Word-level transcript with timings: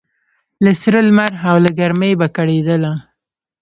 له 0.63 0.71
سره 0.81 0.99
لمر 1.07 1.31
او 1.49 1.55
له 1.63 1.69
ګرمۍ 1.79 2.13
به 2.19 2.27
کړېدله 2.37 2.93